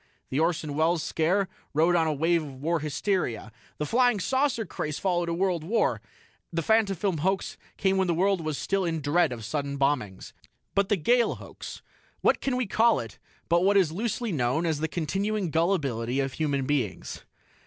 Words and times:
The 0.31 0.39
Orson 0.39 0.73
Welles 0.73 1.03
scare 1.03 1.47
rode 1.75 1.95
on 1.95 2.07
a 2.07 2.11
wave 2.13 2.41
of 2.41 2.55
war 2.55 2.79
hysteria; 2.79 3.51
the 3.77 3.85
Flying 3.85 4.19
Saucer 4.19 4.65
craze 4.65 4.97
followed 4.97 5.29
world 5.29 5.63
war; 5.63 6.01
the 6.51 6.63
Fantafilm 6.63 7.19
hoax 7.19 7.55
came 7.77 7.97
when 7.97 8.07
the 8.07 8.15
world 8.15 8.41
was 8.41 8.57
still 8.57 8.83
in 8.83 9.01
dread 9.01 9.31
of 9.31 9.45
sudden 9.45 9.77
bombings. 9.77 10.33
But 10.73 10.89
the 10.89 10.97
Gale 10.97 11.35
Hoax 11.35 11.83
what 12.21 12.41
can 12.41 12.55
we 12.55 12.65
call 12.65 12.99
it 12.99 13.19
but 13.47 13.61
what 13.63 13.77
is 13.77 13.91
loosely 13.91 14.31
known 14.31 14.65
as 14.65 14.79
the 14.79 14.87
continuing 14.87 15.51
gullibility 15.51 16.19
of 16.19 16.33
human 16.33 16.65
beings? 16.65 17.23